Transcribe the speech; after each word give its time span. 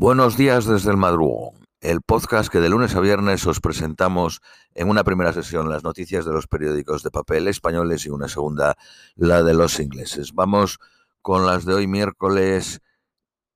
Buenos 0.00 0.36
días 0.36 0.64
desde 0.64 0.92
el 0.92 0.96
madrugón, 0.96 1.66
el 1.80 2.02
podcast 2.02 2.52
que 2.52 2.60
de 2.60 2.68
lunes 2.68 2.94
a 2.94 3.00
viernes 3.00 3.44
os 3.48 3.58
presentamos 3.58 4.40
en 4.76 4.88
una 4.88 5.02
primera 5.02 5.32
sesión 5.32 5.68
las 5.68 5.82
noticias 5.82 6.24
de 6.24 6.32
los 6.32 6.46
periódicos 6.46 7.02
de 7.02 7.10
papel 7.10 7.48
españoles 7.48 8.06
y 8.06 8.10
una 8.10 8.28
segunda 8.28 8.76
la 9.16 9.42
de 9.42 9.54
los 9.54 9.80
ingleses. 9.80 10.34
Vamos 10.34 10.78
con 11.20 11.46
las 11.46 11.64
de 11.64 11.74
hoy 11.74 11.88
miércoles 11.88 12.80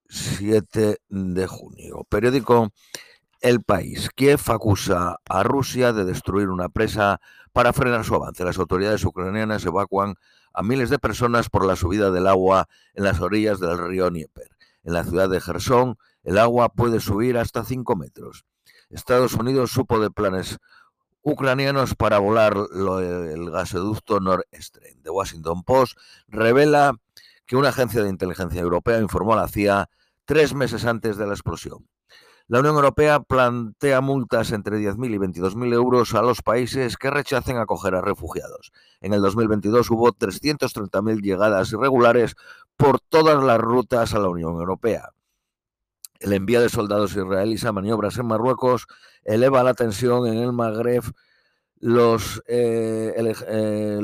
7 0.09 0.97
de 1.09 1.47
junio. 1.47 2.05
Periódico 2.09 2.71
El 3.41 3.63
País. 3.63 4.11
Kiev 4.13 4.41
acusa 4.49 5.19
a 5.25 5.43
Rusia 5.45 5.93
de 5.93 6.05
destruir 6.05 6.49
una 6.49 6.71
presa 6.71 7.21
para 7.53 7.73
frenar 7.73 8.05
su 8.05 8.17
avance. 8.17 8.45
Las 8.45 8.59
autoridades 8.59 9.05
ucranianas 9.05 9.65
evacuan 9.65 10.17
a 10.53 10.65
miles 10.65 10.91
de 10.91 10.99
personas 10.99 11.49
por 11.49 11.65
la 11.65 11.77
subida 11.77 12.11
del 12.11 12.27
agua 12.27 12.67
en 12.95 13.05
las 13.05 13.21
orillas 13.21 13.61
del 13.61 13.79
río 13.79 14.11
Dnieper. 14.11 14.52
En 14.85 14.95
la 14.95 15.05
ciudad 15.05 15.29
de 15.29 15.41
Gerson, 15.41 15.97
el 16.25 16.39
agua 16.39 16.69
puede 16.71 17.01
subir 17.01 17.39
hasta 17.39 17.65
5 17.65 17.97
metros. 17.97 18.45
Estados 18.91 19.35
Unidos 19.35 19.71
supo 19.71 20.01
de 20.01 20.11
planes 20.11 20.59
ucranianos 21.23 21.95
para 21.95 22.19
volar 22.19 22.55
el 22.55 23.51
gasoducto 23.51 24.21
Nord 24.21 24.45
Stream. 24.53 25.03
The 25.03 25.11
Washington 25.11 25.63
Post 25.63 25.97
revela 26.29 26.95
que 27.47 27.57
una 27.57 27.69
agencia 27.69 28.03
de 28.03 28.11
inteligencia 28.11 28.61
europea 28.61 29.01
informó 29.01 29.35
a 29.35 29.37
la 29.37 29.49
CIA 29.49 29.89
tres 30.25 30.55
meses 30.55 30.85
antes 30.85 31.17
de 31.17 31.27
la 31.27 31.33
explosión. 31.33 31.89
La 32.49 32.59
Unión 32.59 32.75
Europea 32.75 33.21
plantea 33.21 34.01
multas 34.01 34.51
entre 34.53 34.77
10.000 34.77 35.15
y 35.15 35.19
22.000 35.19 35.73
euros 35.73 36.15
a 36.15 36.23
los 36.23 36.43
países 36.43 36.97
que 36.97 37.09
rechacen 37.11 37.57
acoger 37.57 37.95
a 37.95 38.03
refugiados. 38.03 38.73
En 39.01 39.15
el 39.15 39.23
2022 39.23 39.91
hubo 39.91 40.13
330.000 40.13 41.23
llegadas 41.23 41.73
irregulares 41.73 42.35
por 42.77 43.01
todas 43.01 43.43
las 43.43 43.59
rutas 43.59 44.15
a 44.15 44.19
la 44.19 44.29
Unión 44.29 44.55
Europea. 44.55 45.11
El 46.21 46.33
envío 46.33 46.61
de 46.61 46.69
soldados 46.69 47.17
israelíes 47.17 47.65
a 47.65 47.73
maniobras 47.73 48.17
en 48.17 48.27
Marruecos 48.27 48.87
eleva 49.25 49.65
la 49.65 49.75
tensión 49.75 50.27
en 50.27 50.39
el 50.39 50.53
Magreb. 50.53 51.03
Los, 51.77 52.41
eh, 52.47 53.13
el, 53.17 53.35
eh, 53.49 54.01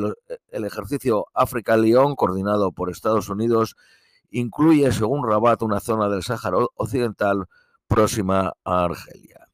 el, 0.50 0.64
ejercicio 0.64 1.27
África 1.33 1.77
León, 1.77 2.16
coordinado 2.16 2.72
por 2.72 2.91
Estados 2.91 3.28
Unidos, 3.28 3.77
incluye, 4.30 4.91
según 4.91 5.25
Rabat, 5.25 5.62
una 5.62 5.78
zona 5.78 6.08
del 6.08 6.25
Sáhara 6.25 6.58
Occidental 6.75 7.47
próxima 7.86 8.53
a 8.64 8.84
Argelia. 8.84 9.47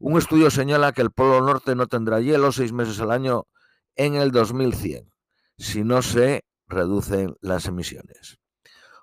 Un 0.00 0.18
estudio 0.18 0.50
señala 0.50 0.90
que 0.92 1.02
el 1.02 1.12
Polo 1.12 1.40
Norte 1.42 1.76
no 1.76 1.86
tendrá 1.86 2.20
hielo 2.20 2.50
seis 2.50 2.72
meses 2.72 3.00
al 3.00 3.12
año 3.12 3.46
en 3.94 4.14
el 4.14 4.32
2100, 4.32 5.12
si 5.58 5.84
no 5.84 6.02
se 6.02 6.44
reducen 6.66 7.36
las 7.40 7.66
emisiones. 7.66 8.39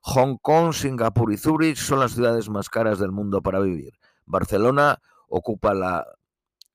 Hong 0.09 0.37
Kong, 0.41 0.71
Singapur 0.71 1.33
y 1.33 1.37
Zurich 1.37 1.75
son 1.75 1.99
las 1.99 2.13
ciudades 2.13 2.47
más 2.47 2.69
caras 2.69 2.97
del 2.97 3.11
mundo 3.11 3.41
para 3.41 3.59
vivir. 3.59 3.99
Barcelona 4.25 4.99
ocupa 5.27 5.73
la 5.73 6.05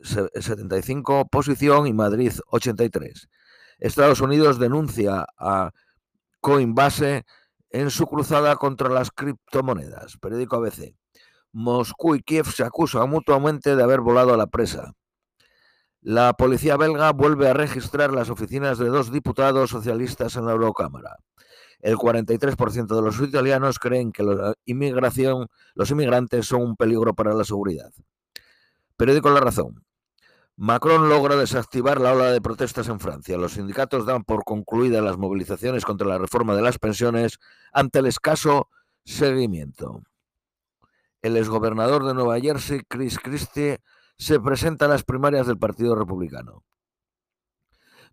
75 0.00 1.28
posición 1.28 1.86
y 1.86 1.94
Madrid 1.94 2.32
83. 2.48 3.30
Estados 3.78 4.20
Unidos 4.20 4.58
denuncia 4.58 5.24
a 5.38 5.70
Coinbase 6.42 7.24
en 7.70 7.90
su 7.90 8.06
cruzada 8.06 8.56
contra 8.56 8.90
las 8.90 9.10
criptomonedas. 9.10 10.18
Periódico 10.18 10.56
ABC. 10.56 10.94
Moscú 11.52 12.16
y 12.16 12.22
Kiev 12.22 12.48
se 12.48 12.64
acusan 12.64 13.08
mutuamente 13.08 13.76
de 13.76 13.82
haber 13.82 14.02
volado 14.02 14.34
a 14.34 14.36
la 14.36 14.48
presa. 14.48 14.92
La 16.02 16.34
policía 16.34 16.76
belga 16.76 17.12
vuelve 17.12 17.48
a 17.48 17.54
registrar 17.54 18.12
las 18.12 18.28
oficinas 18.28 18.76
de 18.76 18.88
dos 18.88 19.10
diputados 19.10 19.70
socialistas 19.70 20.36
en 20.36 20.44
la 20.44 20.52
Eurocámara 20.52 21.16
el 21.82 21.96
43% 21.96 22.94
de 22.94 23.02
los 23.02 23.20
italianos 23.20 23.78
creen 23.78 24.12
que 24.12 24.22
la 24.22 24.54
inmigración, 24.64 25.48
los 25.74 25.90
inmigrantes 25.90 26.46
son 26.46 26.62
un 26.62 26.76
peligro 26.76 27.12
para 27.12 27.34
la 27.34 27.44
seguridad. 27.44 27.92
Periódico 28.96 29.30
La 29.30 29.40
Razón. 29.40 29.84
Macron 30.56 31.08
logra 31.08 31.34
desactivar 31.34 32.00
la 32.00 32.12
ola 32.12 32.30
de 32.30 32.40
protestas 32.40 32.86
en 32.88 33.00
Francia. 33.00 33.36
Los 33.36 33.54
sindicatos 33.54 34.06
dan 34.06 34.22
por 34.22 34.44
concluidas 34.44 35.02
las 35.02 35.18
movilizaciones 35.18 35.84
contra 35.84 36.06
la 36.06 36.18
reforma 36.18 36.54
de 36.54 36.62
las 36.62 36.78
pensiones 36.78 37.40
ante 37.72 37.98
el 37.98 38.06
escaso 38.06 38.68
seguimiento. 39.04 40.02
El 41.20 41.36
exgobernador 41.36 42.04
de 42.04 42.14
Nueva 42.14 42.38
Jersey, 42.38 42.82
Chris 42.86 43.18
Christie, 43.18 43.80
se 44.18 44.38
presenta 44.38 44.84
a 44.84 44.88
las 44.88 45.02
primarias 45.02 45.48
del 45.48 45.58
Partido 45.58 45.96
Republicano. 45.96 46.62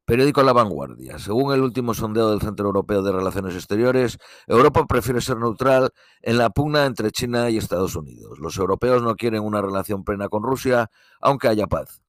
Periódico 0.09 0.41
La 0.41 0.53
Vanguardia. 0.53 1.19
Según 1.19 1.53
el 1.53 1.61
último 1.61 1.93
sondeo 1.93 2.31
del 2.31 2.41
Centro 2.41 2.65
Europeo 2.65 3.03
de 3.03 3.11
Relaciones 3.11 3.53
Exteriores, 3.53 4.17
Europa 4.47 4.87
prefiere 4.87 5.21
ser 5.21 5.37
neutral 5.37 5.91
en 6.23 6.39
la 6.39 6.49
pugna 6.49 6.87
entre 6.87 7.11
China 7.11 7.51
y 7.51 7.57
Estados 7.57 7.95
Unidos. 7.95 8.39
Los 8.39 8.57
europeos 8.57 9.03
no 9.03 9.15
quieren 9.15 9.43
una 9.43 9.61
relación 9.61 10.03
plena 10.03 10.27
con 10.27 10.41
Rusia, 10.41 10.89
aunque 11.21 11.47
haya 11.47 11.67
paz. 11.67 12.01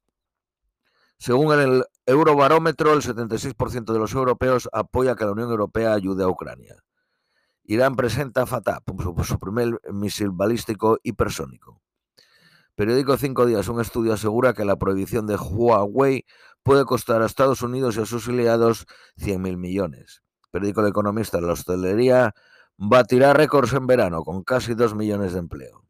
Según 1.19 1.53
el 1.53 1.85
Eurobarómetro, 2.07 2.95
el 2.95 3.03
76% 3.03 3.93
de 3.93 3.99
los 3.99 4.15
europeos 4.15 4.71
apoya 4.73 5.15
que 5.15 5.27
la 5.27 5.33
Unión 5.33 5.51
Europea 5.51 5.93
ayude 5.93 6.25
a 6.25 6.29
Ucrania. 6.29 6.83
Irán 7.65 7.97
presenta 7.97 8.47
FATAP, 8.47 8.83
su 9.25 9.39
primer 9.39 9.79
misil 9.93 10.31
balístico 10.31 10.97
hipersónico. 11.03 11.83
Periódico 12.81 13.19
Cinco 13.19 13.45
Días, 13.45 13.69
un 13.69 13.79
estudio 13.79 14.15
asegura 14.15 14.55
que 14.55 14.65
la 14.65 14.77
prohibición 14.77 15.27
de 15.27 15.37
Huawei 15.37 16.25
puede 16.63 16.85
costar 16.85 17.23
a 17.23 17.27
Estados 17.27 17.63
Unidos 17.63 17.97
y 17.97 18.01
a 18.01 18.07
sus 18.07 18.29
aliados 18.29 18.87
100.000 19.19 19.57
millones. 19.57 20.23
Periódico 20.51 20.81
El 20.81 20.89
Economista, 20.89 21.41
la 21.41 21.53
hostelería 21.53 22.35
batirá 22.77 23.33
récords 23.33 23.73
en 23.73 23.87
verano 23.87 24.23
con 24.23 24.43
casi 24.43 24.75
2 24.75 24.95
millones 24.95 25.33
de 25.33 25.39
empleo. 25.39 25.85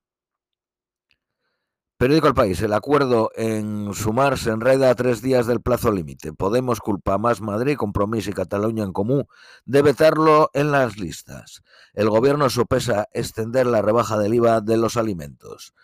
Periódico 2.01 2.29
El 2.29 2.35
País, 2.35 2.63
el 2.63 2.73
acuerdo 2.73 3.31
en 3.37 3.93
sumar 3.93 4.39
se 4.39 4.49
enreda 4.49 4.89
a 4.89 4.95
tres 4.95 5.21
días 5.21 5.47
del 5.47 5.61
plazo 5.61 5.93
límite. 5.93 6.33
Podemos 6.33 6.81
culpa 6.81 7.19
más 7.19 7.43
Madrid, 7.43 7.77
Compromiso 7.77 8.31
y 8.31 8.33
Cataluña 8.33 8.85
en 8.85 8.95
común 8.95 9.27
de 9.67 9.83
vetarlo 9.83 10.49
en 10.55 10.73
las 10.73 10.99
listas. 10.99 11.61
El 11.93 12.09
gobierno 12.09 12.49
sopesa 12.49 13.07
extender 13.13 13.67
la 13.67 13.83
rebaja 13.83 14.17
del 14.17 14.33
IVA 14.33 14.63
de 14.63 14.79
los 14.79 14.97
alimentos. 14.97 15.75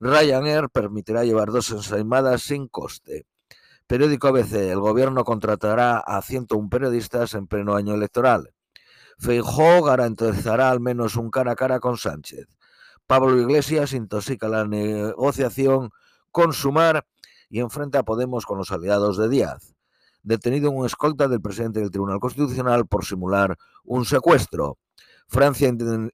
Ryanair 0.00 0.70
permitirá 0.70 1.24
llevar 1.24 1.52
dos 1.52 1.70
ensaimadas 1.70 2.40
sin 2.40 2.68
coste. 2.68 3.26
Periódico 3.88 4.26
ABC, 4.26 4.52
el 4.54 4.80
gobierno 4.80 5.22
contratará 5.22 5.98
a 5.98 6.20
101 6.20 6.68
periodistas 6.68 7.34
en 7.34 7.46
pleno 7.46 7.76
año 7.76 7.94
electoral. 7.94 8.52
Feijó 9.16 9.80
garantizará 9.80 10.70
al 10.70 10.80
menos 10.80 11.14
un 11.14 11.30
cara 11.30 11.52
a 11.52 11.54
cara 11.54 11.78
con 11.78 11.96
Sánchez. 11.96 12.48
Pablo 13.06 13.40
Iglesias 13.40 13.92
intoxica 13.92 14.48
la 14.48 14.66
negociación 14.66 15.90
con 16.32 16.52
Sumar 16.52 17.06
y 17.48 17.60
enfrenta 17.60 18.00
a 18.00 18.02
Podemos 18.02 18.44
con 18.44 18.58
los 18.58 18.72
aliados 18.72 19.18
de 19.18 19.28
Díaz. 19.28 19.76
Detenido 20.24 20.72
un 20.72 20.84
escolta 20.84 21.28
del 21.28 21.40
presidente 21.40 21.78
del 21.78 21.92
Tribunal 21.92 22.18
Constitucional 22.18 22.88
por 22.88 23.04
simular 23.04 23.56
un 23.84 24.04
secuestro. 24.04 24.78
Francia 25.28 25.72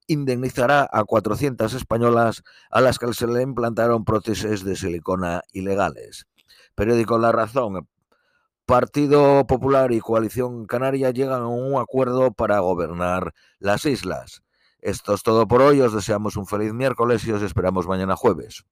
indemnizará 0.08 0.86
a 0.92 1.04
400 1.04 1.72
españolas 1.72 2.42
a 2.70 2.82
las 2.82 2.98
que 2.98 3.14
se 3.14 3.26
le 3.26 3.40
implantaron 3.40 4.04
prótesis 4.04 4.62
de 4.62 4.76
silicona 4.76 5.40
ilegales. 5.52 6.26
Periódico 6.74 7.18
La 7.18 7.32
Razón. 7.32 7.88
Partido 8.64 9.46
Popular 9.46 9.92
y 9.92 10.00
Coalición 10.00 10.66
Canaria 10.66 11.10
llegan 11.10 11.42
a 11.42 11.48
un 11.48 11.80
acuerdo 11.80 12.32
para 12.32 12.60
gobernar 12.60 13.34
las 13.58 13.84
islas. 13.84 14.42
Esto 14.80 15.14
es 15.14 15.22
todo 15.22 15.46
por 15.46 15.62
hoy. 15.62 15.80
Os 15.80 15.92
deseamos 15.92 16.36
un 16.36 16.46
feliz 16.46 16.72
miércoles 16.72 17.26
y 17.26 17.32
os 17.32 17.42
esperamos 17.42 17.86
mañana 17.86 18.16
jueves. 18.16 18.64